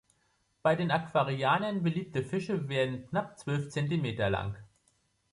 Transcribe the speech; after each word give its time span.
Die 0.01 0.59
bei 0.63 0.89
Aquarianern 0.91 1.83
beliebten 1.83 2.25
Fische 2.25 2.67
werden 2.69 3.05
knapp 3.07 3.37
zwölf 3.37 3.69
Zentimeter 3.69 4.31
lang. 4.31 4.57